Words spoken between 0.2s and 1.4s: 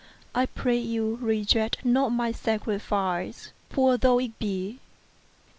I pray you